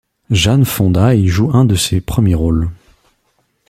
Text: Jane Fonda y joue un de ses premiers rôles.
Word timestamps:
Jane 0.31 0.65
Fonda 0.65 1.13
y 1.13 1.27
joue 1.27 1.51
un 1.53 1.63
de 1.63 1.75
ses 1.75 2.01
premiers 2.01 2.33
rôles. 2.33 2.71